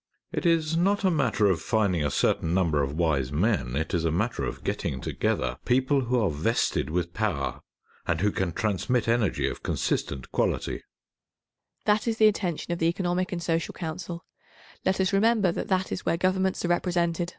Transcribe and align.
It 0.31 0.47
is 0.47 0.75
not 0.75 1.03
a 1.03 1.11
matter 1.11 1.45
of 1.45 1.61
finding 1.61 2.03
a 2.03 2.09
certain 2.09 2.55
number 2.55 2.81
of 2.81 2.95
wise 2.97 3.31
men. 3.31 3.75
It 3.75 3.93
is 3.93 4.03
a 4.03 4.09
matter 4.11 4.43
of 4.43 4.63
getting 4.63 4.99
together 4.99 5.59
people 5.63 6.05
who 6.05 6.19
are 6.19 6.31
vested 6.31 6.89
with 6.89 7.13
power, 7.13 7.59
and 8.07 8.19
who 8.19 8.31
can 8.31 8.51
transmit 8.51 9.07
energy 9.07 9.47
of 9.47 9.61
consistent 9.61 10.31
quality. 10.31 10.81